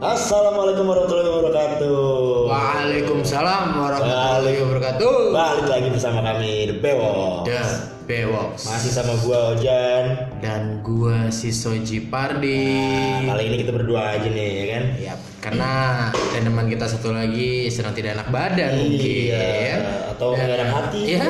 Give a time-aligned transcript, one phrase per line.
[0.00, 2.48] Assalamualaikum warahmatullahi wabarakatuh.
[2.48, 5.12] Waalaikumsalam warahmatullahi wabarakatuh.
[5.28, 7.44] Balik lagi bersama kami The Bewok.
[7.44, 7.60] The
[8.08, 10.24] Bewoks Masih sama gua Ojan.
[10.40, 12.72] dan gua si Soji Pardi.
[13.28, 14.84] Kali ini kita berdua aja nih, ya kan?
[14.96, 15.72] Ya, karena
[16.32, 19.36] teman kita satu lagi sedang tidak enak badan mungkin.
[19.36, 19.84] Iya,
[20.16, 21.00] atau nggak enak hati.
[21.12, 21.28] Ya,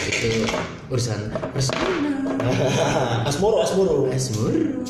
[0.00, 0.48] itu
[0.88, 1.92] urusan personal.
[3.28, 4.08] asmoro, asmoro.
[4.08, 4.80] Asmur.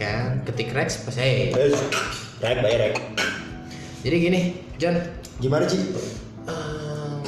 [0.00, 1.52] Kan, ketik Rex pas hey.
[1.52, 1.76] Eh,
[2.40, 2.96] Rek, bayar rek.
[4.00, 4.40] Jadi gini,
[4.80, 4.96] John,
[5.40, 5.80] Gimana sih?
[6.44, 7.24] Ehm,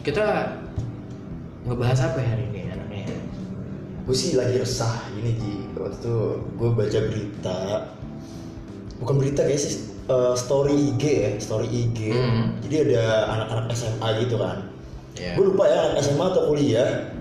[0.00, 0.56] kita
[1.68, 3.16] ngebahas apa ya hari ini anaknya?
[4.08, 5.54] Gue sih lagi resah ini Ji.
[5.76, 6.16] Waktu itu
[6.56, 7.58] gue baca berita.
[9.04, 11.98] Bukan berita guys, sih eh, story IG ya, story IG.
[12.08, 12.56] Hmm.
[12.64, 13.04] Jadi ada
[13.36, 14.68] anak-anak SMA gitu kan.
[15.12, 15.36] Ya.
[15.36, 17.11] gue lupa ya anak SMA atau kuliah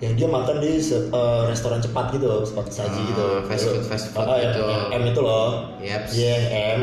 [0.00, 4.06] yang dia makan di eh, restoran cepat gitu cepat saji Ah, gitu fast food, fast
[4.10, 4.62] food Ah, yang- gitu.
[4.64, 5.48] yang M itu loh.
[5.78, 6.80] Dia yang M.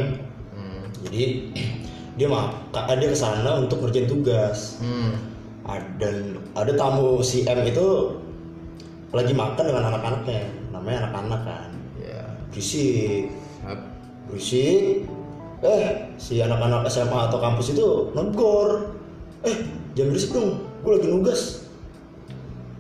[0.54, 0.84] Hmm.
[1.02, 1.22] jadi
[2.18, 4.78] dia makan dia ke sana untuk ngerjain tugas.
[4.78, 5.18] Hmm.
[5.62, 8.14] Ah, dan ada tamu si M itu
[9.10, 10.42] lagi makan dengan anak-anaknya.
[10.70, 11.70] Namanya anak-anak kan.
[11.98, 12.22] Ya.
[12.48, 13.34] berisik.
[13.64, 13.90] Ap-
[14.26, 15.10] berisik.
[15.60, 18.94] Eh si anak-anak SMA atau kampus itu negor
[19.42, 19.58] eh
[19.94, 20.62] jangan berisik dong.
[20.80, 21.66] Gue lagi nugas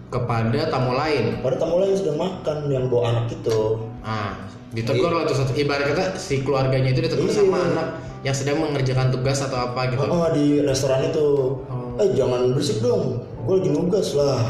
[0.07, 1.39] Kepada tamu lain.
[1.39, 4.39] pada tamu lain sedang makan yang bawa anak itu Ah,
[4.71, 5.51] ditegur lah tuh satu.
[5.51, 7.37] Ibarat kata si keluarganya itu ditegur Iya.
[7.37, 7.87] sama anak
[8.21, 10.01] yang sedang mengerjakan tugas atau apa gitu.
[10.01, 11.27] oh, di restoran itu
[11.65, 11.99] Oh.
[11.99, 14.41] eh jangan berisik dong gue lagi nugas lah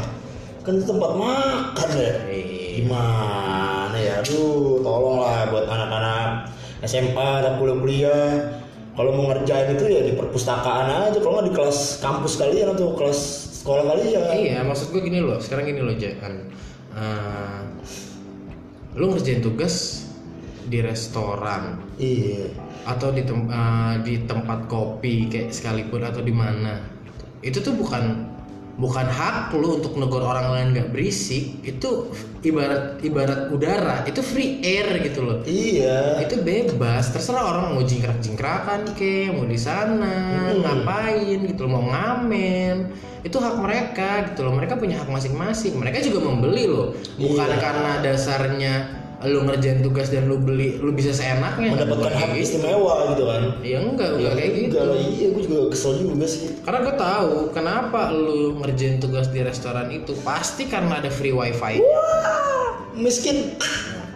[0.60, 2.44] kan itu tempat makan ya Eh,
[2.78, 6.50] gimana ya aduh tolonglah buat anak-anak
[6.80, 8.30] SMA atau kuliah-kuliah
[8.92, 12.94] kalau mau ngerjain itu ya di perpustakaan aja kalau nggak di kelas kampus kalian atau
[12.94, 15.36] kelas sekolah kalian Iya, maksud gue gini loh.
[15.44, 16.48] Sekarang gini loh, jangan.
[16.96, 17.60] Uh,
[18.96, 20.08] lu ngerjain tugas
[20.68, 22.50] di restoran iya
[22.84, 26.82] atau di tem- eh, di tempat kopi kayak sekalipun atau di mana
[27.40, 28.27] itu tuh bukan
[28.78, 32.14] bukan hak lu untuk negor orang lain nggak berisik itu
[32.46, 35.42] ibarat ibarat udara itu free air gitu loh.
[35.42, 36.22] Iya.
[36.22, 40.14] Itu bebas terserah orang mau jingkrak jingkrakan ke mau di sana
[40.54, 40.62] Hmm.
[40.62, 42.94] ngapain gitu loh mau ngamen.
[43.26, 45.74] Itu hak mereka gitu loh mereka punya hak masing-masing.
[45.74, 46.94] Mereka juga membeli loh.
[47.18, 47.58] Bukan Iya.
[47.58, 48.74] karena dasarnya
[49.26, 51.74] lu ngerjain tugas dan lu beli lu bisa seenaknya.
[51.74, 52.54] Mendapatkan hak gitu.
[52.54, 53.42] istimewa gitu kan?
[53.66, 54.76] Ya enggak enggak kayak gitu.
[54.78, 56.54] Enggak iya gue juga kesel juga sih.
[56.62, 60.14] Karena gue tahu kenapa lu ngerjain tugas di restoran itu?
[60.22, 61.82] Pasti karena ada free wifi
[62.94, 63.58] miskin.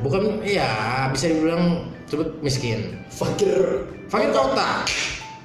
[0.06, 2.94] Bukan ya bisa dibilang sebut miskin.
[3.10, 3.86] Fakir.
[4.06, 4.86] Fakir kota.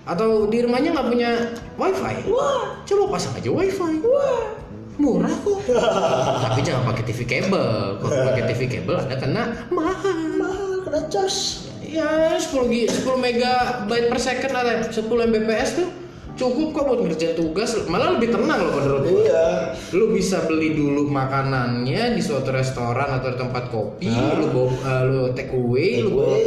[0.05, 1.29] Atau di rumahnya nggak punya
[1.81, 2.29] wifi?
[2.29, 2.77] Wah.
[2.85, 4.05] Coba pasang aja wifi
[4.97, 5.59] murah kok.
[6.49, 10.17] Tapi jangan pakai TV kabel kalau pakai TV kabel ada kena mahal.
[10.37, 11.69] Mahal kena charge.
[11.87, 15.89] Ya 10 gi 10 megabyte per second ada 10 mbps tuh.
[16.37, 17.73] Cukup kok buat ngerjain tugas.
[17.89, 19.73] Malah lebih tenang loh menurut gue iya.
[19.97, 24.37] Lu bisa beli dulu makanannya di suatu restoran atau di tempat kopi Ah.
[24.37, 26.37] lu bawa uh, lu take away Take lu bawa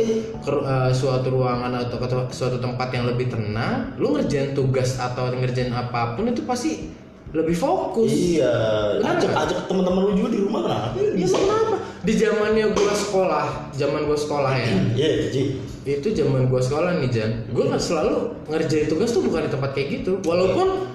[0.46, 3.98] ke uh, suatu ruangan atau ke suatu tempat yang lebih tenang.
[3.98, 6.99] Lu ngerjain tugas atau ngerjain apa pun itu pasti
[7.30, 8.50] lebih fokus iya
[8.98, 11.76] ajak ajak teman-teman lu juga di rumah kenapa Ya kenapa?
[12.00, 14.72] Di zamannya gua sekolah, zaman gua sekolah ya.
[14.96, 17.30] iya Ji Itu zaman gua sekolah nih Jan.
[17.50, 20.12] Gua nggak selalu ngerjain tugas tuh bukan di tempat kayak gitu.
[20.22, 20.88] Walaupun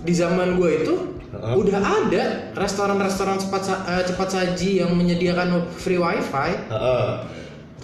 [0.00, 0.94] di zaman gua itu
[1.28, 1.54] Heeh.
[1.54, 2.24] udah ada
[2.54, 7.08] restoran-restoran cepat sa- eh, cepat saji yang menyediakan free wifi, Heeh.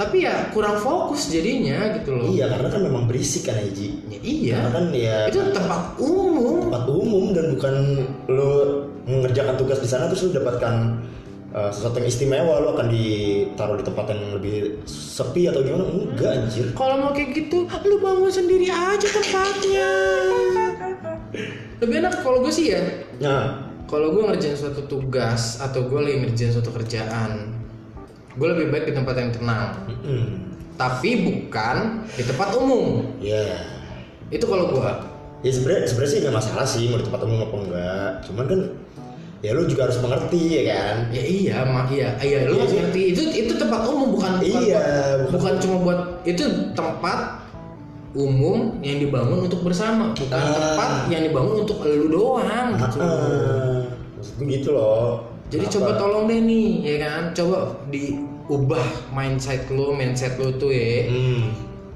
[0.01, 2.25] Tapi ya kurang fokus jadinya gitu loh.
[2.33, 4.55] iya karena kan memang berisik kan ya Ji Ya, iya.
[4.57, 6.73] karena kan ya Itu tempat umum.
[6.73, 7.75] tempat umum dan bukan
[8.33, 8.51] lu
[9.05, 11.05] mengerjakan tugas di sana terus lu dapatkan
[11.53, 14.55] uh, sesuatu yang istimewa lu akan ditaruh di tempat yang lebih
[14.89, 19.91] sepi atau gimana enggak anjir Kalau mau kayak gitu, lu bangun sendiri aja tempatnya.
[21.81, 22.81] Lebih enak kalau gue sih ya,
[23.21, 27.60] nah kalau gue ngerjain suatu tugas atau gue lagi ngerjain suatu kerjaan
[28.31, 29.69] gue lebih baik di tempat yang tenang.
[30.03, 30.27] Mm,
[30.75, 31.77] tapi bukan
[32.09, 33.03] di tempat umum.
[33.19, 33.59] Ya
[34.31, 34.91] itu kalau gue
[35.41, 38.11] ya sebenarnya sebenarnya sih nggak masalah sih mau di tempat umum apa enggak.
[38.25, 38.61] Cuman kan
[39.41, 40.95] ya lu juga harus mengerti ya kan?
[41.11, 42.09] Ya iya mak iya.
[42.19, 42.81] Iya lu Iya, harus iya.
[42.85, 43.03] ngerti.
[43.11, 44.85] Itu itu tempat umum bukan bukan Iya,
[45.25, 47.19] bukan- bukan cuma buat itu tempat
[48.11, 50.11] umum yang dibangun untuk bersama.
[50.13, 50.51] Bukan Ah.
[50.75, 52.99] tempat yang dibangun untuk lu doang gitu.
[52.99, 53.87] Ah,
[54.19, 55.75] maksud gue gitu loh Jadi Kenapa?
[55.77, 57.23] coba tolong deh nih, ya kan?
[57.35, 57.59] Coba
[57.91, 61.11] diubah mindset lu, mindset lu tuh ya.
[61.11, 61.43] hmm.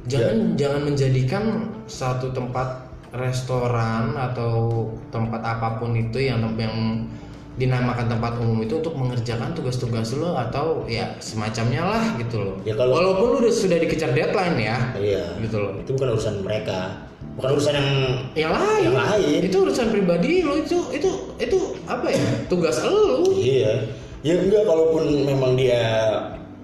[0.05, 1.45] Jangan jangan menjadikan
[1.87, 2.85] satu tempat
[3.15, 7.07] restoran atau tempat apa pun itu yang yang
[7.55, 12.59] dinamakan tempat umum itu untuk mengerjakan tugas-tugas lo atau ya semacamnya lah gitu loh.
[12.67, 15.79] Ya, kalau- Walaupun lu udah sudah dikejar deadline ya, iya gitu loh.
[15.79, 17.04] itu bukan urusan mereka
[17.35, 17.91] bukan urusan yang
[18.35, 19.41] Yang lain, Yang lain.
[19.45, 22.25] itu urusan pribadi lo itu itu itu apa ya?
[22.47, 23.27] Tugas lo.
[23.31, 23.91] iya
[24.21, 25.85] ya enggak kalaupun memang dia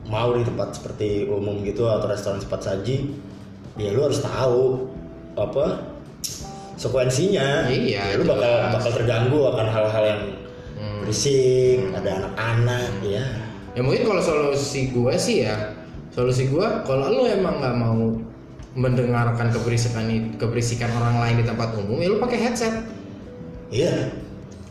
[0.07, 3.13] mau di tempat seperti umum gitu atau restoran cepat saji
[3.77, 4.89] ya lu harus tahu
[5.35, 5.85] apa
[6.75, 8.73] sekuensinya Iya, ya, lu bakal jelas.
[8.73, 10.23] bakal terganggu akan hal-hal yang
[10.73, 11.05] Hmm.
[11.05, 13.25] berisik ada anak-anak ya
[13.71, 15.77] Ya mungkin kalau solusi gue sih ya,
[16.11, 18.17] solusi gue kalau lo emang nggak mau
[18.73, 20.07] mendengarkan keberisikan
[20.39, 22.75] keberisikan orang lain di tempat umum, ya lo pakai headset.
[23.69, 24.11] iya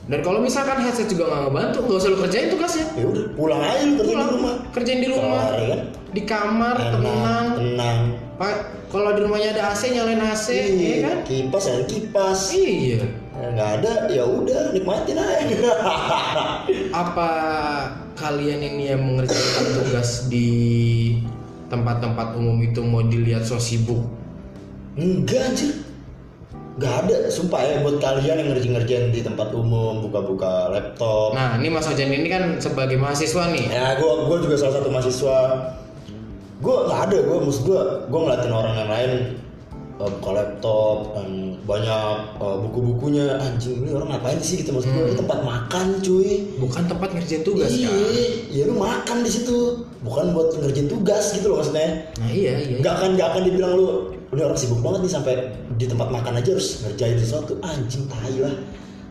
[0.10, 2.86] Dan kalau misalkan headset juga nggak ngebantu, nggak usah lo kerjain tugasnya.
[2.98, 5.82] ya udah pulang aja lu kerja di Pulang, rumah kerjain di rumah, Kelar, ya kan
[6.10, 6.98] di kamar, tenang.
[7.06, 8.00] enak tenang
[8.40, 8.56] Pak,
[8.90, 11.18] kalau di rumahnya ada AC, nyalain AC, ya Iya, kan?
[11.28, 13.00] kipas ya kipas Iya.
[13.40, 15.58] nggak ada ya udah nikmatin aja
[16.92, 17.30] Apa
[18.16, 20.50] kalian ini yang mengerjakan tugas di
[21.70, 24.02] tempat-tempat umum itu mau dilihat so sibuk?
[25.00, 25.72] enggak anjir
[26.80, 31.68] nggak ada sumpah ya buat kalian yang ngerjain-ngerjain di tempat umum buka-buka laptop Nah, ini
[31.68, 33.68] Mas Ojan ini kan sebagai mahasiswa nih.
[33.68, 35.38] ya gua gua juga salah satu mahasiswa
[36.64, 39.12] gua nggak ada gua maksud gua gua ngeliatin orang yang lain
[40.00, 41.30] eh, buka laptop dan
[41.68, 46.48] banyak eh, buku-bukunya anjing ini orang ngapain sih gitu maksud gua ini tempat makan cuy
[46.58, 48.02] Bukan tempat ngerjain tugas iya, kan?
[48.52, 52.08] ya lu makan di situ, bukan buat ngerjain tugas gitu loh maksudnya.
[52.20, 52.78] Nah iya iya.
[52.80, 53.86] Nggak akan nggak akan dibilang lu
[54.30, 55.34] udah orang sibuk banget nih sampai
[55.80, 57.54] di tempat makan aja harus ngerjain sesuatu.
[57.64, 58.56] Anjing tai lah,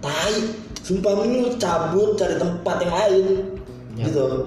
[0.00, 0.36] tai.
[0.78, 3.24] Sumpah lu cabut cari tempat yang lain,
[3.98, 4.46] Ya, gitu.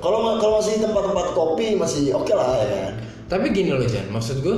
[0.00, 2.94] Kalau kalau masih tempat-tempat kopi masih oke lah ya kan.
[3.28, 4.56] Tapi gini loh Jan, maksud gue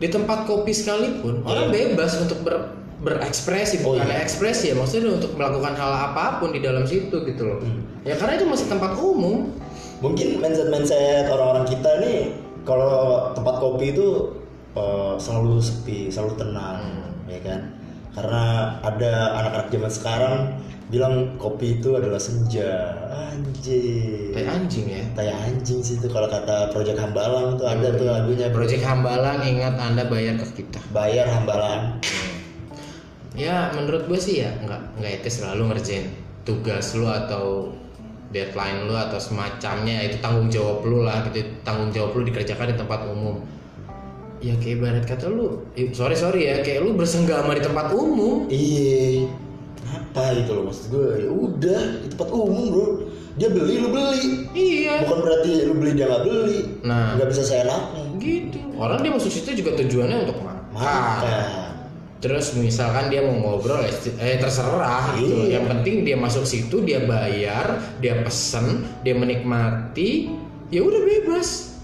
[0.00, 4.24] di tempat kopi sekalipun orang bebas untuk ber- berekspresi Oh, bukan iya.
[4.24, 7.58] ekspresi ya maksudnya untuk melakukan hal apa pun di dalam situ gitu loh.
[7.60, 7.80] Hmm.
[8.04, 9.52] Ya karena itu masih tempat umum.
[10.00, 12.32] Mungkin mindset-mindset orang-orang kita nih
[12.64, 14.36] kalau tempat kopi itu
[14.76, 16.80] eh, selalu sepi, selalu tenang,
[17.28, 17.60] ya kan?
[18.16, 18.44] Karena
[18.84, 20.36] ada anak-anak zaman sekarang
[20.90, 22.98] bilang kopi itu adalah senja,
[23.30, 24.34] anjing.
[24.34, 25.02] Kayak anjing ya.
[25.14, 29.78] Tai anjing sih itu kalau kata Project Hambalang tuh ada tuh lagunya Project Hambalang ingat
[29.78, 30.82] Anda bayar ke kita.
[30.90, 32.02] Bayar Hambalang.
[33.38, 36.10] Ya menurut gue sih ya nggak nggak etis selalu ngerjain
[36.42, 37.70] tugas lu atau
[38.34, 42.76] deadline lu atau semacamnya itu tanggung jawab lu lah gitu tanggung jawab lu dikerjakan di
[42.78, 43.38] tempat umum
[44.40, 49.28] ya kayak ibarat kata lu sorry sorry ya kayak lu bersenggama di tempat umum Iya.
[50.10, 51.08] Kenapa gitu loh maksud gue?
[51.22, 52.86] Ya udah, di tempat umum bro.
[53.38, 54.22] Dia beli, lu beli.
[54.52, 56.58] iya Bukan berarti lu beli dia nggak beli.
[56.82, 57.14] Nah.
[57.14, 58.02] nggak bisa seenaknya.
[58.20, 61.72] gitu orang dia masuk situ juga tujuannya untuk makan Makan.
[62.20, 65.56] terus misalkan dia mau ngobrol eh terserah gitu Iya.
[65.56, 70.28] yang penting dia masuk situ dia bayar dia pesen dia menikmati
[70.68, 71.80] ya udah bebas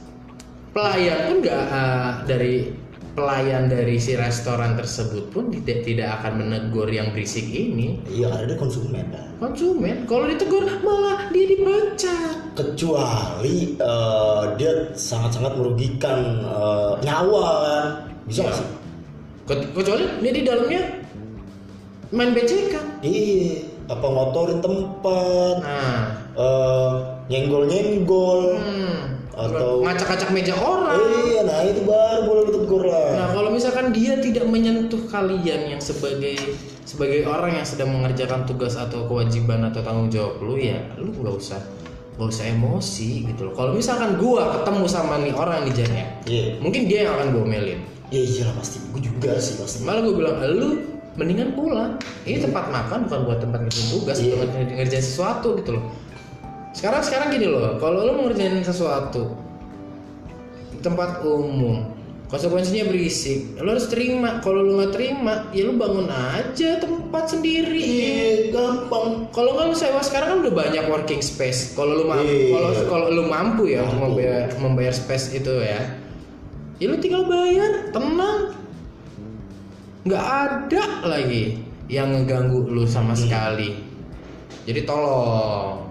[0.77, 2.55] pelayan pun nggak eh, dari
[3.17, 8.45] pelayan dari si restoran tersebut pun tidak tidak akan menegur yang berisik ini Iya karena
[8.47, 9.25] dia konsumen kan.
[9.41, 17.85] konsumen kalau ditegur malah dia dipecat Kecuali eh, dia sangat-sangat merugikan eh, nyawa kan.
[18.25, 18.61] Bisa nggak Iya.
[18.61, 18.69] sih?
[19.47, 20.83] Ke- kecuali dia di dalamnya
[22.11, 23.57] main BCK Iya.
[23.87, 26.93] Apa ngotorin tempat, nah eh,
[27.29, 28.59] nyenggol-nyenggol.
[28.59, 28.86] hmm,
[29.37, 30.97] Atau- ngacak-ngacak meja orang
[31.29, 33.09] Iya, nah itu baru boleh ditegur lah.
[33.13, 36.41] Nah, kalau misalkan dia tidak menyentuh kalian yang sebagai
[36.89, 41.37] sebagai orang yang sedang mengerjakan tugas atau kewajiban atau tanggung jawab lu ya, lu nggak
[41.37, 41.61] usah
[42.17, 43.53] nggak usah emosi gitu loh.
[43.53, 46.45] Kalau misalkan gua ketemu sama nih orang nih Jan ya, Iya.
[46.65, 47.81] mungkin dia yang akan gua omelin.
[48.09, 48.81] Iya iyalah pasti.
[48.89, 49.85] Gue juga sih pasti.
[49.85, 50.69] Malah gua bilang, lu
[51.13, 52.01] mendingan pulang.
[52.25, 55.85] Ini tempat makan bukan buat tempat ngerjain tugas, bukan ngerjain ngerjain sesuatu gitu loh.
[56.77, 59.33] Sekarang sekarang gini loh, kalau lu mau ngerjain sesuatu
[60.85, 61.89] tempat umum,
[62.29, 64.45] konsekuensinya berisik, lu harus terima.
[64.45, 67.81] Kalau lu nggak terima, ya lu bangun aja tempat sendiri.
[67.81, 69.25] Iya, gampang.
[69.33, 71.73] Kalau nggak lu sewa sekarang kan udah banyak working space.
[71.73, 72.53] Kalau lu mampu, Iya.
[72.53, 74.21] kalau kalau lu mampu ya untuk Mampu.
[74.21, 75.81] membayar membayar space itu ya,
[76.77, 78.53] ya lu tinggal bayar, tenang.
[80.05, 81.57] Nggak ada lagi
[81.89, 83.75] yang ngeganggu lu sama sekali.
[84.69, 85.86] Jadi tolong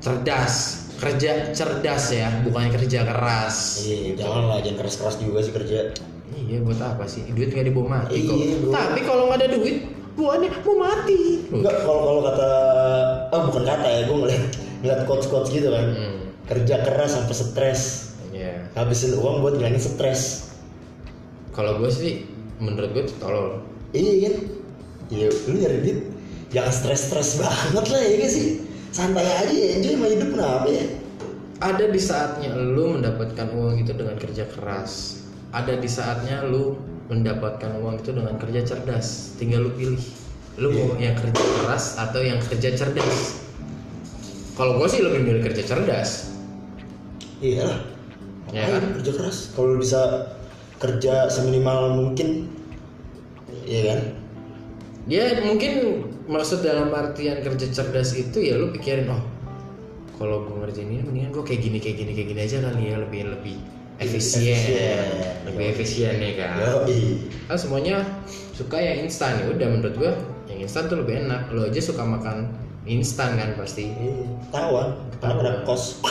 [0.00, 0.54] cerdas,
[0.96, 3.84] kerja cerdas ya, bukannya kerja keras.
[3.84, 5.92] Iya, jangan lah, jangan keras-keras juga sih kerja.
[6.36, 7.24] Iya buat apa sih?
[7.32, 8.36] Duit nggak dibawa mati kok.
[8.36, 8.70] Iya, bro.
[8.70, 9.76] Tapi kalau nggak ada duit,
[10.14, 11.20] buahnya mau mati.
[11.48, 12.50] Enggak, kalau kalau kata,
[13.32, 14.44] ah bukan kata ya, gue ngeliat
[14.84, 15.86] ngeliat coach-coach gitu kan.
[15.96, 16.18] Hmm.
[16.46, 17.80] Kerja keras sampai stres,
[18.30, 18.70] Iya.
[18.78, 20.52] habisin uang buat ngilangin stres.
[21.50, 22.28] Kalau gue sih,
[22.60, 23.64] menurut gue tuh tolol.
[23.96, 24.34] Iya kan?
[25.10, 25.98] Iya, lu nyari duit
[26.46, 28.46] jangan stres-stres banget lah ya gak sih
[28.96, 30.86] santai aja enjoy sama hidup kenapa ya?
[31.60, 35.20] Ada di saatnya lu mendapatkan uang itu dengan kerja keras.
[35.52, 36.80] Ada di saatnya lu
[37.12, 39.36] mendapatkan uang itu dengan kerja cerdas.
[39.36, 40.04] Tinggal lu pilih.
[40.56, 43.44] Lu mau yang kerja keras atau yang kerja cerdas.
[44.56, 46.32] Kalau gue sih lebih milih kerja cerdas.
[47.44, 47.80] Iya lah.
[48.56, 48.96] Ya kan?
[49.00, 49.52] kerja keras.
[49.52, 50.32] Kalau bisa
[50.80, 52.48] kerja seminimal mungkin
[53.68, 54.00] iya kan?
[55.04, 55.72] Ya mungkin
[56.26, 59.22] maksud dalam artian kerja cerdas itu ya lu pikirin oh
[60.16, 62.96] kalau gue ngerjain ini mendingan gue kayak gini kayak gini kayak gini aja kali ya
[62.98, 63.58] lebih lebih
[64.00, 64.56] efisien.
[64.56, 65.06] Efisien.
[65.48, 66.56] lebih efisien ya kan?
[66.60, 67.00] Yoi.
[67.48, 68.04] kan semuanya
[68.52, 69.40] suka yang instan.
[69.40, 70.12] Ya udah menurut gua
[70.52, 71.48] yang instan tuh lebih enak.
[71.52, 72.52] Lo aja suka makan
[72.84, 73.92] instan kan pasti.
[73.92, 76.04] Iya, tawan karena ada kos.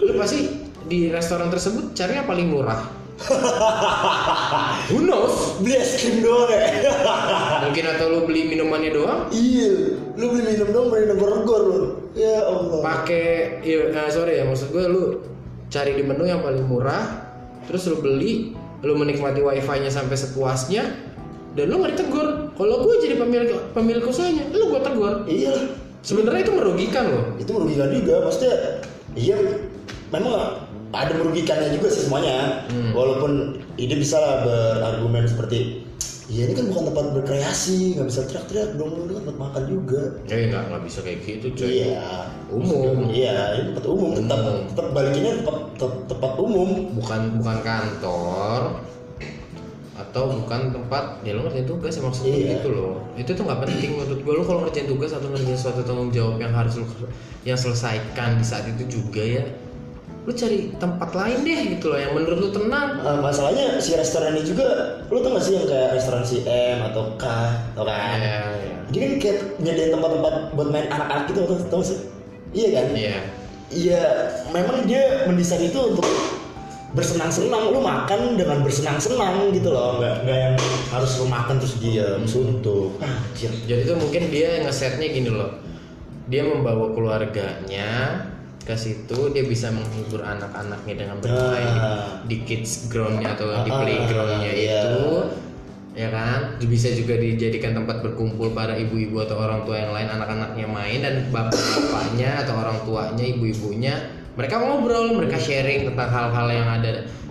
[0.00, 3.05] Lo pasti di restoran tersebut cari yang paling murah
[4.92, 5.56] who knows?
[5.64, 6.68] Beli es krim doang ya?
[7.68, 9.20] Mungkin atau lo beli minumannya doang?
[9.32, 9.96] Iya.
[10.20, 11.80] Lu beli minum dong beli negor-negor lu.
[12.12, 12.80] Ya Allah.
[12.84, 15.02] Pakai ya nah, sorry ya maksud gue lu
[15.72, 17.26] cari di menu yang paling murah
[17.66, 18.54] terus lu beli
[18.84, 20.84] lu menikmati wifi nya sampai sepuasnya
[21.56, 22.52] dan lu nggak ditegur.
[22.52, 25.14] Kalau gue jadi pemilik pemilik usahanya lu gue tegur.
[25.24, 25.54] Iya.
[26.04, 27.24] Sebenarnya itu merugikan loh.
[27.40, 28.84] Itu merugikan juga maksudnya
[29.16, 29.40] iya
[30.12, 32.92] memang ada merugikannya juga sih semuanya Hmm.
[32.92, 33.32] walaupun
[33.74, 35.82] ide bisa lah berargumen seperti
[36.26, 40.02] iya ini kan bukan tempat berkreasi nggak bisa teriak-teriak dong lu kan tempat makan juga
[40.26, 41.70] Eh nggak nggak bisa kayak gitu cuy.
[41.84, 43.06] iya Umum.
[43.08, 44.62] iya ini tempat umum tetap Umum.
[44.66, 48.60] tetap balikinnya tempat te- tempat umum Bukan bukan kantor
[49.96, 52.48] atau bukan tempat ya lo ngerjain tugas ya maksud gue Iya.
[52.54, 55.80] gitu loh itu tuh nggak penting menurut gue lo kalau ngerjain tugas atau ngerjain suatu
[55.82, 56.84] tanggung jawab yang harus lo
[57.42, 59.44] yang selesaikan di saat itu juga ya
[60.26, 62.98] lo cari tempat lain deh gitu loh yang menurut lo tenang.
[62.98, 66.82] Eh, masalahnya si restoran ini juga lu tau gak sih yang kayak restoran si M
[66.82, 67.24] atau K
[67.78, 68.18] tau kan?
[68.18, 71.98] Ya ya dia kan kayak nyediain tempat-tempat buat main anak-anak gitu tau, tau sih?
[72.54, 72.86] Iya kan?
[72.94, 73.16] Iya.
[73.66, 74.02] Iya,
[74.54, 76.06] memang dia mendesain itu untuk
[76.94, 77.74] bersenang-senang.
[77.74, 80.56] Lu makan dengan bersenang-senang gitu loh, nggak nggak yang
[80.94, 82.94] harus lu makan terus diam suntuk.
[83.02, 83.50] Anjir.
[83.66, 85.58] jadi tuh mungkin dia ngesetnya gini loh.
[86.30, 88.22] Dia membawa keluarganya
[88.66, 92.06] ke situ dia bisa menghibur anak-anaknya dengan bermain di, Nah.
[92.26, 94.80] di kids groundnya atau di Ah, playgroundnya iya.
[94.90, 95.06] itu
[95.96, 100.66] ya kan bisa juga dijadikan tempat berkumpul para ibu-ibu atau orang tua yang lain anak-anaknya
[100.68, 103.94] main dan bapak-bapaknya atau orang tuanya ibu-ibunya
[104.36, 106.90] mereka ngobrol mereka sharing tentang hal-hal yang ada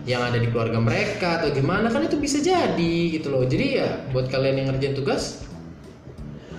[0.10, 3.90] yang ada di keluarga mereka atau gimana kan itu bisa jadi gitu loh jadi ya
[4.10, 5.46] buat kalian yang ngerjain tugas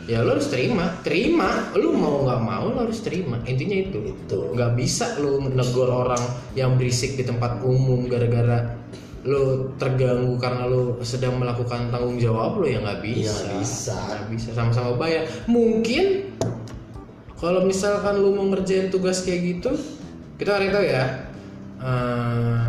[0.06, 0.94] ya lo harus terima.
[1.02, 1.74] Terima.
[1.74, 3.42] Lu mau nggak mau lo harus terima.
[3.44, 3.98] Intinya itu.
[4.14, 4.54] Itu.
[4.54, 6.22] nggak bisa lu menegur orang
[6.54, 8.78] yang berisik di tempat umum gara-gara
[9.26, 13.34] lu terganggu karena lu sedang melakukan tanggung jawab lo ya nggak bisa.
[13.34, 13.94] nggak bisa.
[13.98, 14.48] Nggak bisa.
[14.54, 15.26] Sama-sama bayar.
[15.50, 16.38] Mungkin
[17.36, 19.74] kalau misalkan lu mau ngerjain tugas kayak gitu
[20.38, 21.04] kita hari tahu ya.
[21.76, 22.65] Eh,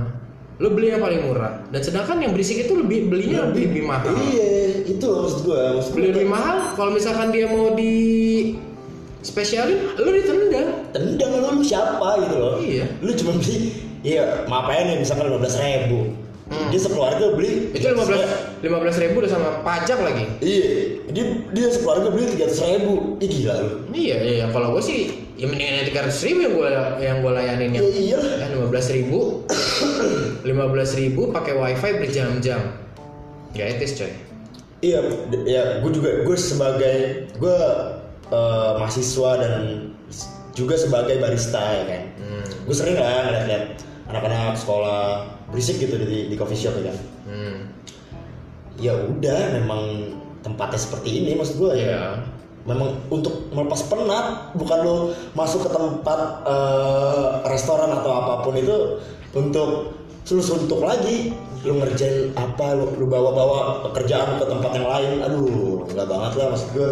[0.57, 1.61] lu beli yang paling murah.
[1.69, 4.09] Dan sedangkan yang berisik itu lebih belinya lebih, lebih mahal.
[4.09, 4.49] Iya,
[4.89, 5.77] itu loh maksud gua.
[5.77, 7.93] Maksud beli lebih mahal kalau misalkan dia mau di
[9.21, 10.69] spesialin lu ditendang.
[10.93, 12.55] Tendang lu siapa gitu loh.
[12.57, 12.85] Iya.
[13.05, 15.99] Lu cuma beli Iya, maaf aja nih misalkan 15 ribu.
[16.47, 16.71] Hmm.
[16.71, 19.15] Dia sekeluarga beli itu 15 15 ribu.
[19.19, 20.25] udah sama pajak lagi.
[20.39, 20.67] Iya,
[21.11, 22.93] dia dia sekeluarga beli 300 ribu.
[23.19, 23.71] Ih gila lu.
[23.91, 26.69] Iya iya kalau gue sih ya mendingan yang 300 ribu yang gue
[27.03, 29.19] yang gue layanin yang Iya iya ya 15 ribu
[30.47, 32.61] 15 ribu pakai wifi berjam-jam
[33.51, 34.11] gak etis coy
[34.77, 35.01] Iya,
[35.49, 36.97] ya gue juga gue sebagai
[37.41, 37.59] gue
[38.29, 39.53] eh, mahasiswa dan
[40.53, 42.03] juga sebagai barista ya kan.
[42.21, 42.45] hmm.
[42.69, 43.63] Gue sering lah ngeliat-liat
[44.05, 46.97] anak-anak sekolah berisik gitu di, di coffee shop ya kan.
[47.25, 47.57] Hmm.
[48.77, 50.13] Ya udah, memang
[50.45, 51.89] tempatnya seperti ini maksud gue Iya.
[51.97, 52.03] ya.
[52.69, 54.95] Memang untuk melepas penat, bukan lo
[55.33, 59.01] masuk ke tempat eh, restoran atau apa pun itu
[59.33, 59.96] untuk
[60.31, 61.31] lu suntuk lagi.
[61.63, 62.75] Lu ngerjain apa?
[62.75, 65.11] Lu, lu bawa-bawa pekerjaan ke tempat yang lain.
[65.23, 66.89] Aduh nggak banget lah maksud gue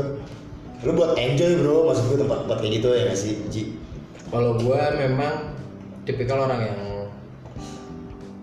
[0.84, 1.90] lu buat enjoy bro.
[1.92, 3.62] Maksud gue tempat-tempat kayak gitu ya nggak sih Ji?
[4.32, 5.54] Kalau gue memang
[6.04, 6.80] tipikal orang yang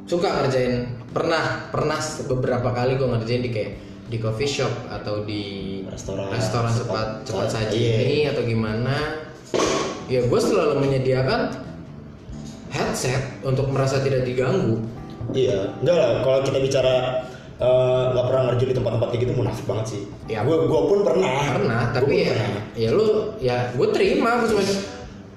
[0.06, 0.92] suka ngerjain.
[1.12, 3.72] Pernah pernah beberapa kali gue ngerjain di kayak
[4.08, 5.42] di coffee shop atau di
[5.88, 6.28] Restoran.
[6.32, 7.96] restoran Cepat- cepat cepat cepat- saji iya.
[8.04, 8.96] ini atau gimana.
[10.08, 11.52] Ya gue selalu menyediakan
[12.72, 14.80] headset untuk merasa tidak diganggu.
[15.30, 16.10] Iya enggak lah.
[16.24, 16.94] Kalau kita bicara
[17.60, 20.02] eh, nggak pernah ngerjain di tempat-tempat kayak gitu munafik banget sih.
[20.26, 20.40] Ya.
[20.42, 21.36] gue gue pun pernah.
[21.60, 22.62] Pernah tapi ya pernah.
[22.74, 23.06] ya lu
[23.38, 24.62] ya gue terima aku cuma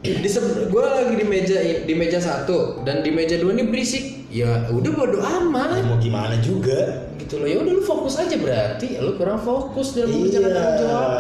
[0.03, 0.29] di
[0.69, 4.27] gue lagi di meja di meja satu dan di meja dua ini berisik.
[4.35, 7.07] Ya udah bodo Ya, amat mau gimana juga?
[7.15, 8.99] Gitu loh ya udah lu fokus aja berarti.
[8.99, 11.19] Lu kurang fokus dalam mengerjakan iya tanggung jawab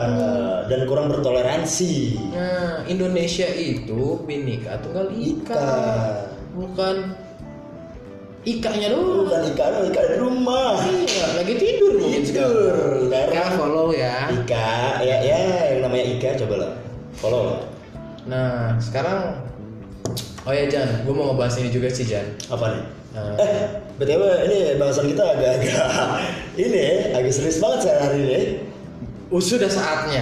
[0.67, 1.95] dan kurang bertoleransi.
[2.35, 5.65] Nah, Indonesia itu binika tunggal ika, Ika.
[6.53, 6.95] bukan
[8.45, 9.25] ikanya doang.
[9.25, 10.75] bukan ikan ikan di rumah.
[10.83, 12.53] Iya, lagi tidur mungkin Tidur,
[13.09, 13.31] sekarang.
[13.31, 14.15] Ika follow ya.
[14.29, 14.69] Ika
[15.01, 15.39] ya ya
[15.73, 16.71] yang namanya Ika coba lah
[17.15, 17.59] follow lah
[18.25, 19.43] Nah, sekarang
[20.41, 22.23] Oh ya Jan, gue mau ngebahas ini juga sih Jan.
[22.47, 23.55] apa nih Nah, eh
[23.95, 25.75] btw ini bahasan kita agak-agak
[26.59, 28.39] ini ya, agak serius banget saya hari ini
[29.25, 30.21] oh, sudah saatnya.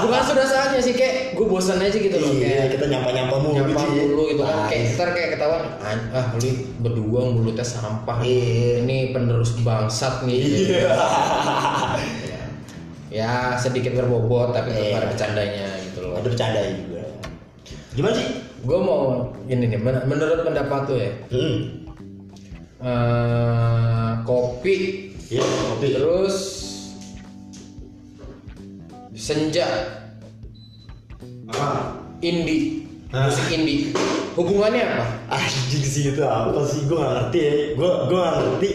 [0.00, 3.52] Bukan sudah saatnya sih kayak gue bosan aja gitu loh iya kayak kita nyampa-nyampa mulu
[3.60, 4.02] nyapa gitu ya.
[4.02, 6.48] dulu gitu kan Ah, kayak ntar kayak ketahuan "An- ah lu
[6.80, 8.80] berdua mulutnya sampah Iya.
[8.80, 10.56] ini penerus bangsat nih gitu.
[10.74, 10.88] iya
[13.14, 14.96] ya sedikit berbobot tapi tetap Iya.
[14.98, 16.83] ada bercandanya gitu loh ada bercanda juga
[17.94, 18.28] gimana sih?
[18.60, 19.00] Gue mau
[19.44, 21.10] ini nih men- menurut pendapat tuh ya.
[21.30, 21.56] Hmm.
[22.80, 24.76] Eh, kopi.
[25.30, 25.86] Iya kopi.
[25.94, 26.36] Terus
[29.14, 29.68] senja.
[31.48, 31.68] Apa?
[32.18, 33.30] Indie Ah.
[33.30, 33.94] musik indie
[34.34, 35.06] hubungannya apa?
[35.38, 36.82] Anjing sih itu apa sih?
[36.84, 37.52] Gue gak ngerti ya.
[37.78, 38.70] Gue gue gak ngerti.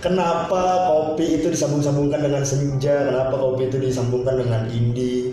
[0.00, 3.08] Kenapa kopi itu disambung-sambungkan dengan senja?
[3.08, 5.29] Kenapa kopi itu disambungkan dengan indie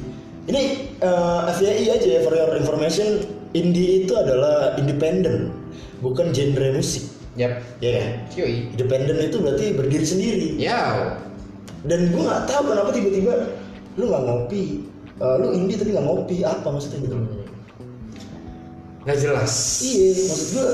[0.47, 0.63] ini
[1.03, 5.51] eh, FYI aja ya for your information indie itu adalah independen
[5.99, 7.07] bukan genre musik.
[7.37, 7.61] Yap.
[7.83, 8.07] Ya kan?
[8.33, 8.73] Yoi.
[8.73, 10.47] Independen itu berarti berdiri sendiri.
[10.57, 11.13] Ya
[11.85, 13.33] dan gue nggak tahu kenapa tiba-tiba
[13.95, 14.63] lu nggak ngopi.
[15.17, 17.15] Eh, lu indie tapi nggak ngopi apa maksudnya gitu?
[19.07, 19.53] Nggak jelas.
[19.85, 20.69] Iya maksud gue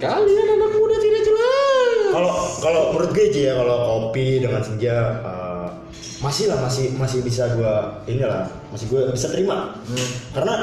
[0.00, 1.90] kalian anak muda tidak jelas.
[2.10, 5.39] Kalau kalau menurut gue aja ya kalau kopi dengan senja eh,
[6.20, 7.74] masih lah masih masih bisa gue
[8.12, 9.72] inilah masih gue bisa terima.
[9.88, 10.08] Hmm.
[10.36, 10.54] karena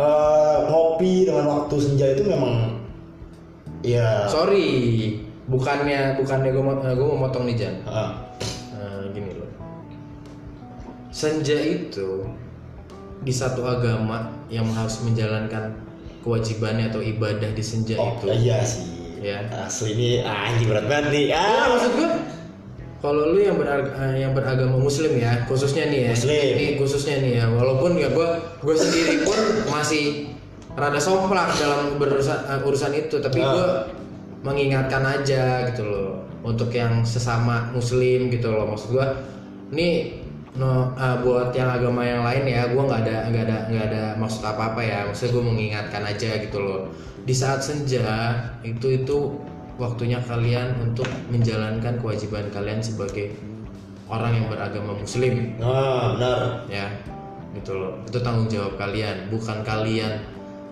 [0.00, 2.80] eh, ngopi dengan waktu senja itu memang
[3.84, 4.24] ya.
[4.28, 7.74] Sorry bukannya bukannya gue mau gue mau motong nih Jan.
[7.86, 8.10] Ah,
[8.76, 9.50] Nah, gini loh.
[11.12, 12.28] Senja itu
[13.24, 15.72] di satu agama yang harus menjalankan
[16.20, 18.26] kewajibannya atau ibadah di senja oh itu.
[18.34, 18.92] iya sih.
[19.16, 19.42] Ya.
[19.64, 21.24] asli ini ah, anjing berat banget nih.
[21.32, 21.64] Ya, ah.
[21.72, 22.10] maksud gue
[23.06, 26.12] kalau lu yang berag- eh, yang beragama muslim ya khususnya nih ya.
[26.12, 26.42] Muslim.
[26.50, 28.28] ini khususnya nih ya walaupun ya gue
[28.60, 29.38] gue sendiri pun
[29.68, 30.34] masih
[30.74, 33.16] rada somplak dalam berurusan eh, urusan itu.
[33.16, 33.46] Tapi Ah.
[33.46, 33.68] gue
[34.42, 36.10] mengingatkan aja gitu loh
[36.42, 38.66] untuk yang sesama muslim gitu loh.
[38.66, 39.06] Maksud gue
[39.70, 40.18] ini
[40.54, 44.02] no eh, buat yang agama yang lain ya gue nggak ada nggak ada nggak ada
[44.18, 44.98] maksud apa apa ya.
[45.06, 46.90] Maksud gue mengingatkan aja gitu loh.
[47.22, 49.16] Di saat senja itu itu
[49.76, 53.36] waktunya kalian untuk menjalankan kewajiban kalian sebagai
[54.08, 55.56] orang yang beragama muslim.
[55.60, 56.40] Nah benar.
[56.68, 56.86] Ya
[57.56, 57.92] gitu loh.
[58.04, 60.20] Itu tanggung jawab kalian bukan kalian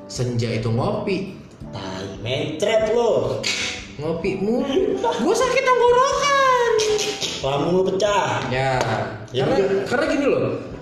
[0.09, 1.37] senja itu ngopi.
[1.73, 3.41] Tai mencret lo.
[4.01, 4.99] Ngopi mulu.
[5.01, 6.71] Gue sakit tenggorokan.
[7.71, 8.49] Lu pecah.
[8.49, 8.81] Ya
[9.35, 10.74] Ya karena karena gini loh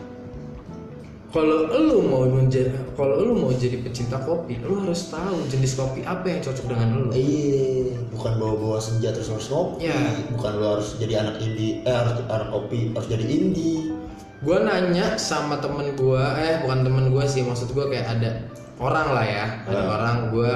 [1.33, 6.05] kalau lu mau menjadi kalau lu mau jadi pecinta kopi lu harus tahu jenis kopi
[6.05, 9.89] apa yang cocok dengan lu Iya, bukan bawa-bawa senja terus harus ngopi.
[9.89, 9.97] Ya.
[10.31, 13.97] Bukan lu harus jadi anak indie, eh harus anak kopi, harus jadi indie.
[14.43, 18.43] gue nanya sama temen gue eh bukan temen gue sih maksud gue kayak ada
[18.77, 19.87] orang lah ya ada Ah.
[19.95, 20.53] orang gue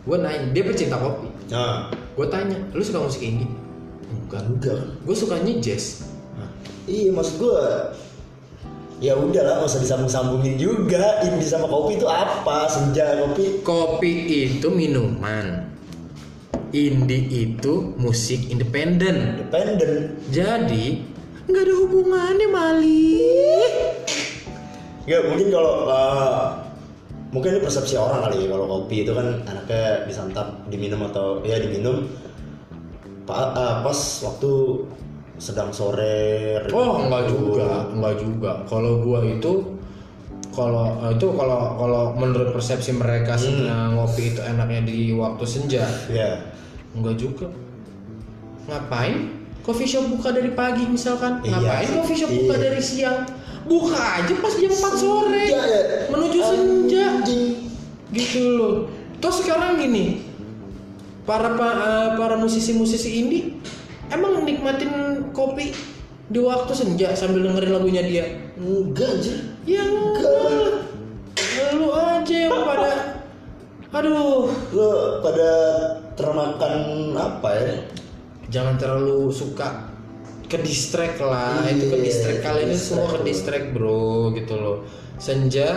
[0.00, 3.50] gue nanya dia pecinta kopi Nah, gue tanya lu suka musik indie
[4.22, 4.80] bukan enggak.
[5.02, 6.46] gue sukanya jazz Nah,
[6.86, 7.90] iya maksud gua
[9.00, 11.24] ya udahlah nggak usah disambung-sambungin juga.
[11.24, 12.68] Indie sama kopi itu apa?
[12.68, 13.64] Senja kopi.
[13.64, 15.66] Kopi itu minuman.
[16.70, 19.40] Indie itu musik independen.
[19.40, 20.20] Independen.
[20.30, 21.02] Jadi
[21.50, 23.18] nggak ada hubungannya mali.
[25.08, 26.60] Ya mungkin kalau uh,
[27.34, 28.52] mungkin ini persepsi orang kali ya.
[28.52, 32.06] Kalau kopi itu kan anaknya disantap diminum atau ya diminum.
[33.24, 34.52] Pa- uh, pas waktu
[35.40, 38.52] sedang sore Oh enggak juga, enggak juga.
[38.68, 39.52] Kalau gua itu
[40.52, 45.44] kalau eh, itu kalau kalau menurut persepsi mereka sih, eh, ngopi itu enaknya di waktu
[45.44, 45.88] senja.
[46.06, 46.44] ya
[46.92, 47.48] Enggak juga.
[48.66, 49.40] Ngapain?
[49.60, 51.40] Coffee shop buka dari pagi misalkan.
[51.40, 51.56] Iya.
[51.56, 52.62] Ngapain coffee shop buka Iya.
[52.62, 53.18] dari siang?
[53.62, 55.44] Buka aja pas jam 4 sore.
[55.46, 55.82] Senja ya?
[56.08, 57.04] Menuju senja.
[57.14, 57.44] Anjing.
[58.10, 58.74] Gitu loh.
[59.16, 60.24] Terus sekarang gini.
[61.22, 63.54] Para pa- eh, para musisi-musisi indie
[64.10, 65.74] emang nikmatin kopi
[66.30, 68.24] di waktu senja sambil dengerin lagunya dia.
[68.60, 70.86] enggak anjir Ya enggak.
[71.74, 72.92] Lu aja yang pada
[73.90, 75.50] Aduh, lo pada
[76.14, 77.74] termakan apa ya
[78.46, 79.90] jangan terlalu suka
[80.46, 81.62] ke distract lah.
[81.66, 83.26] Iya, itu ke distract ke kalian ini distract, semua ke bro.
[83.26, 84.06] distract, Bro,
[84.38, 84.78] gitu loh.
[85.18, 85.68] Senja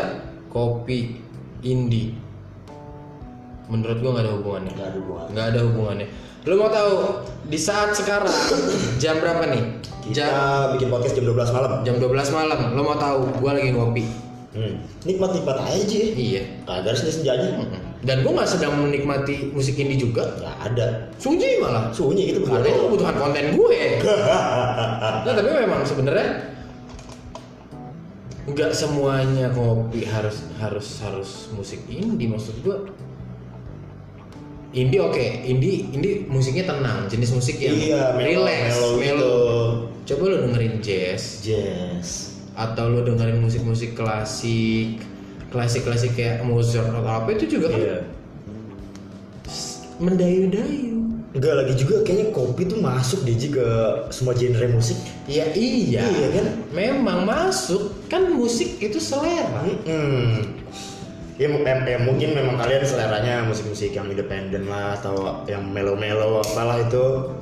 [0.54, 1.18] kopi
[1.66, 2.13] indie
[3.72, 6.08] menurut gua nggak ada hubungannya nggak ada hubungan nggak ada hubungannya
[6.44, 8.32] lu mau tahu di saat sekarang
[9.00, 9.64] jam berapa nih?
[10.04, 11.72] Kita jam bikin podcast jam 12 malam.
[11.88, 12.60] Jam 12 malam.
[12.76, 14.04] Lu mau tahu gua lagi ngopi.
[14.54, 14.86] Hmm.
[15.02, 16.00] nikmat nikmat aja.
[16.14, 16.44] Iya.
[16.68, 17.58] Kagak harus senjanya.
[18.04, 20.28] Dan gua nggak sedang menikmati musik indie juga.
[20.36, 20.88] Nggak ada.
[21.16, 21.88] Sunyi malah.
[21.96, 23.82] Sunyi gitu karena itu kebutuhan konten gue.
[25.24, 26.52] Nah tapi memang sebenarnya
[28.44, 32.76] nggak semuanya kopi harus harus harus musik indie maksud gue
[34.74, 39.62] indie oke indie indie musiknya tenang jenis musik yang iya relax mellow gitu mellow.
[40.04, 42.08] coba lu dengerin jazz jazz
[42.54, 44.98] atau lu dengerin musik-musik klasik
[45.50, 47.98] klasik-klasik kayak Mozart atau apa itu juga kan iya
[50.00, 50.92] mendayu-dayu
[51.34, 53.66] Enggak lagi juga kayaknya kopi tuh masuk deh Ji, ke
[54.14, 55.02] semua genre musik.
[55.26, 56.46] ya iya Iya kan?
[56.70, 60.62] memang masuk kan musik itu selera Hmm.
[61.41, 67.34] Ya, ya mungkin memang kalian seleranya musik-musik yang independen lah atau yang mellow-mellow apalah itu.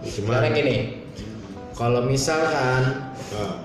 [0.00, 1.04] Ya, Sekarang gini,
[1.76, 3.58] kalau misalkan Nah,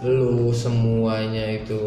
[0.00, 1.80] lu semuanya itu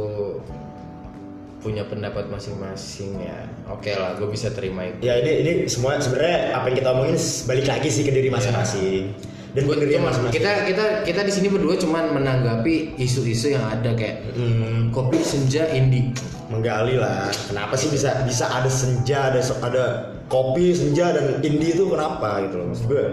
[1.59, 5.03] punya pendapat masing-masing ya, oke lah, gue bisa terima itu.
[5.03, 7.17] ya ini ini semua sebenarnya apa yang kita omongin
[7.49, 9.11] balik lagi sih ke diri masing-masing.
[9.49, 10.35] Dan Gua cuma- masing-masing.
[10.35, 15.65] kita kita kita di sini berdua cuman menanggapi isu-isu yang ada kayak Hmm, kopi senja
[15.69, 16.13] indie.
[16.49, 17.29] menggali lah.
[17.45, 19.85] Kenapa sih bisa bisa ada senja, ada ada
[20.25, 23.05] kopi, senja dan indie itu kenapa gitu loh maksud gue.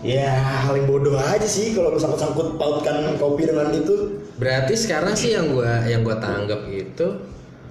[0.00, 0.32] Ya
[0.64, 4.16] hal yang bodoh aja sih kalau lu sangkut-sangkut pautkan kopi dengan itu.
[4.38, 7.06] Berarti sekarang sih yang gua yang gua tanggap itu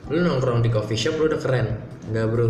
[0.08, 1.68] lu nongkrong di coffee shop lu udah keren.
[2.08, 2.48] Enggak, Bro.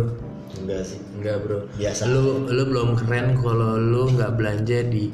[0.58, 0.98] Enggak sih.
[1.14, 1.58] Enggak bro.
[1.78, 2.02] Biasa.
[2.10, 5.10] Lu lu belum keren kalau lu nggak belanja di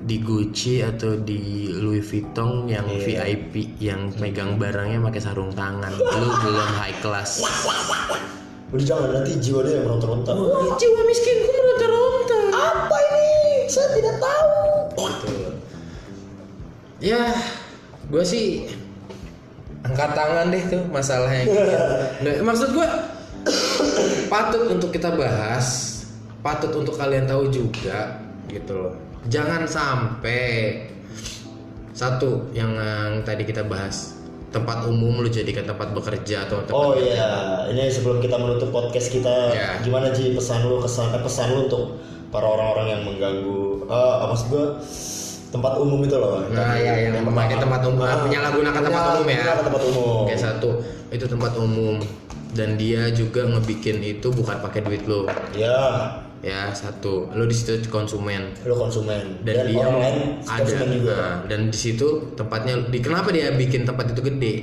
[0.00, 3.04] di Gucci atau di Louis Vuitton yang Iya.
[3.30, 5.92] VIP yang megang barangnya pakai sarung tangan.
[5.96, 7.44] Lu belum high class.
[8.70, 10.30] Udah jangan nanti jiwa dia yang meronta-ronta.
[10.78, 12.38] jiwa miskinku meronta-ronta.
[12.54, 13.26] Apa ini?
[13.66, 14.50] Saya tidak tahu.
[14.94, 15.32] Gitu.
[17.00, 17.32] Ya,
[18.08, 18.68] gue sih
[19.82, 21.44] angkat tangan deh tuh masalahnya.
[22.20, 22.44] Gitu.
[22.44, 22.86] Maksud gue
[24.28, 25.66] patut untuk kita bahas,
[26.40, 28.94] patut untuk kalian tahu juga gitu loh.
[29.28, 30.42] Jangan sampai
[31.92, 34.16] satu yang, yang tadi kita bahas
[34.50, 39.12] tempat umum lu jadikan tempat bekerja atau tempat Oh iya, ini sebelum kita menutup podcast
[39.12, 39.78] kita, Ya.
[39.78, 42.02] gimana Ji pesan lu kesan eh, pesan lu untuk
[42.34, 44.66] para orang-orang yang mengganggu eh apa maksud gua
[45.50, 46.46] tempat umum itu loh.
[46.50, 49.42] Nah, ya yang memakai tempat umum, Ah, menyalahgunakan tempat umum ya.
[49.60, 50.16] tempat umum.
[50.26, 50.70] Oke satu
[51.10, 51.98] itu tempat umum
[52.50, 55.26] dan dia juga ngebikin itu bukan pakai duit lo.
[55.54, 55.78] Ya,
[56.42, 57.30] ya satu.
[57.30, 58.50] Lo di situ konsumen.
[58.66, 59.38] Lu konsumen.
[59.46, 61.14] Dan, dia orang lain ada juga.
[61.14, 64.54] nah, dan di situ tempatnya di kenapa dia bikin tempat itu gede?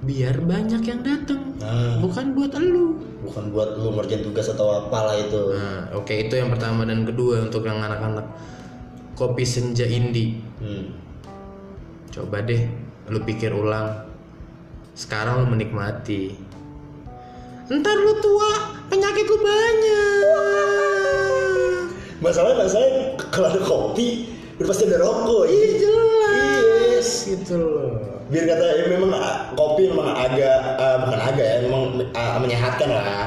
[0.00, 5.12] Biar banyak yang datang Nah, bukan buat lu bukan buat lu ngerjain tugas atau apalah
[5.12, 5.52] itu.
[5.52, 6.88] nah oke itu yang pertama.
[6.88, 8.24] Dan kedua untuk yang anak-anak
[9.12, 10.92] kopi senja indie Hmm.
[12.08, 12.64] coba deh
[13.12, 14.08] lu pikir ulang.
[14.96, 16.32] Sekarang lu menikmati
[17.70, 18.50] ntar lu tua
[18.86, 20.18] penyakit lu banyak
[22.20, 24.28] Masalahnya masalahnya kalau ada kopi,
[24.60, 25.48] udah pasti ada rokok.
[25.48, 25.78] Iya Iya.
[25.80, 27.90] jelas gitu loh
[28.30, 32.86] biar kata ya memang ah, kopi memang agak ah, bukan agak ya memang ah, menyehatkan
[32.86, 33.26] lah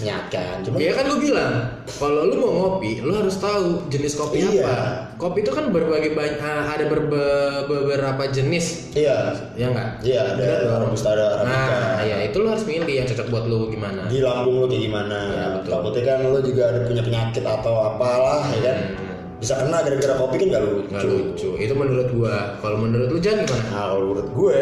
[0.00, 1.52] menyehatkan cuma Ya kan gue bilang,
[1.86, 4.64] kalau lu mau ngopi, lu harus tahu jenis kopi Iya.
[4.64, 4.76] apa.
[5.18, 7.18] Kopi itu kan berbagai banyak, ada berbe-
[7.66, 9.98] beberapa jenis, iya ya enggak?
[10.00, 10.86] iya ada dong.
[10.86, 14.06] robusta ada arabica Nah, ya itu lu harus milih yang cocok buat lu gimana.
[14.06, 15.70] di lambung lu kayak gimana Iya, betul.
[15.74, 19.18] takutnya kan lu juga ada punya penyakit atau apalah ya kan Hmm.
[19.36, 21.48] bisa kena gara-gara kopi kan gak lucu Nggak lucu.
[21.56, 22.34] Itu menurut gua.
[22.56, 23.64] Kalau menurut lu jangan gimana?
[23.68, 24.60] nah kalau menurut gue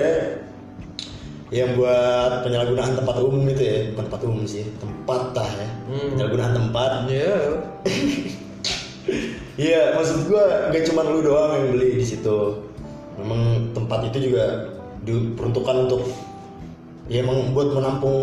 [1.48, 6.08] yang buat penyalahgunaan tempat umum itu ya bukan tempat umum sih tempat lah ya Hmm.
[6.10, 7.36] penyalahgunaan tempat Ya.
[9.56, 12.60] Iya, maksud gua gak cuma lu doang yang beli di situ.
[13.16, 14.68] Memang tempat itu juga
[15.02, 16.02] diperuntukkan untuk
[17.06, 18.18] ya emang buat menampung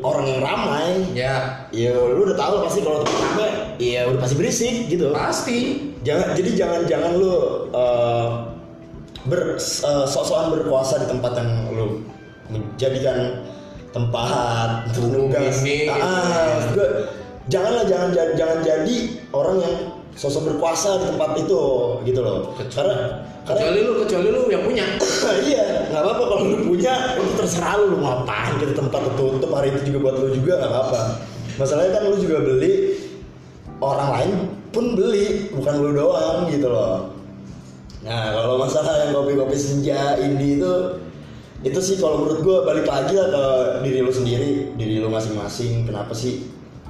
[0.00, 0.88] orang yang ramai.
[1.12, 5.12] Ya, Ya lu udah tahu pasti kalau tempat ramai, ya udah pasti berisik gitu.
[5.12, 5.58] pasti.
[6.06, 7.34] Jangan jadi jangan jangan lu
[7.68, 8.26] eh,
[9.28, 12.00] ber eh, sok-sokan berkuasa di tempat yang lu
[12.48, 13.44] menjadikan
[13.92, 15.28] tempat gitu
[15.92, 15.92] Ah, ya.
[16.56, 16.88] maksud gua,
[17.52, 18.96] janganlah jangan jangan, jangan jadi
[19.36, 19.74] orang yang
[20.18, 21.62] sosok berkuasa di tempat itu
[22.02, 22.50] gitu loh.
[22.74, 24.84] Karena karena Kecuali lu, kecuali lu yang punya.
[25.48, 29.70] iya nggak apa-apa kalau lu punya itu terserah lu lu ngapain gitu tempat tertutup hari
[29.70, 31.00] itu juga buat lu juga nggak apa-apa.
[31.56, 32.74] Masalahnya kan lu juga beli
[33.78, 34.30] orang lain
[34.74, 37.14] pun beli bukan lu doang gitu loh.
[38.02, 40.72] Nah kalau masalah yang kopi-kopi senja indie itu
[41.62, 43.44] itu sih kalau menurut gue balik lagi lah ke
[43.82, 46.46] diri lu sendiri diri lu masing-masing kenapa sih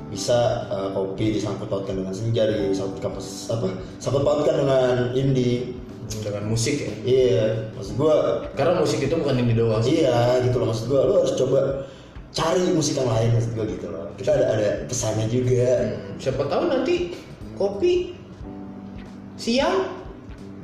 [0.09, 3.68] bisa uh, kopi disangkut pautkan dengan senja disangkut kampus apa
[4.01, 5.77] sangkut pautkan dengan indie.
[6.09, 6.92] Dengan musik ya?
[7.05, 8.14] Iya maksud gue
[8.57, 11.85] karena musik itu bukan ini doang iya gitu loh maksud gue lu harus coba
[12.33, 14.09] cari musik yang lain maksud gue gitu loh.
[14.16, 15.68] Kita ada ada pesannya juga.
[15.85, 17.12] Hmm, siapa tahu nanti
[17.61, 18.16] kopi
[19.37, 20.01] siang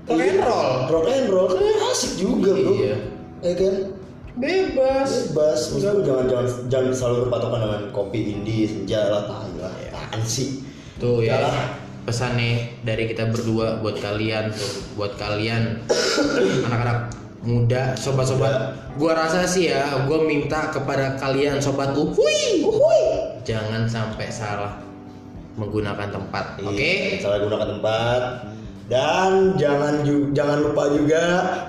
[0.09, 0.73] rock and roll.
[0.89, 2.73] Rock and roll kan asik juga bro.
[2.81, 2.97] Iya.
[3.45, 3.75] ya kan
[4.39, 5.31] bebas.
[5.31, 5.61] Bebas.
[5.75, 9.73] Maksud gue jangan jangan jangan selalu berpatokan dengan kopi indie senja lah tai lah.
[9.95, 10.63] Apaan sih?
[10.99, 11.39] Tuh ya.
[11.41, 11.83] Yalah.
[12.05, 15.89] pesannya dari kita berdua buat kalian tuh buat kalian.
[16.69, 18.77] Anak-anak muda sobat-sobat.
[19.01, 22.61] Gua rasa sih ya gua minta kepada kalian sobat uhui
[23.45, 24.81] jangan sampai salah
[25.55, 26.75] menggunakan tempat oke?
[26.75, 28.21] Iya, salah gunakan tempat
[28.85, 30.05] dan jangan
[30.37, 31.23] jangan lupa juga